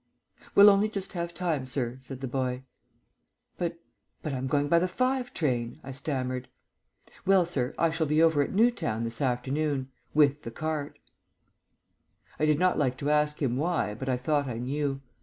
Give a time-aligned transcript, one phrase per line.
[0.55, 2.63] "We'll only just have time, sir," said the boy.
[3.59, 3.77] "But
[4.23, 6.47] but I'm going by the five train," I stammered.
[7.23, 10.97] "Well, sir, I shall be over at Newtown this afternoon with the cart."
[12.39, 15.01] I did not like to ask him why, but I thought I knew.